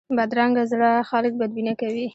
بدرنګه 0.17 0.63
زړه 0.71 0.89
خلک 1.09 1.31
بدبینه 1.39 1.73
کوي 1.81 2.05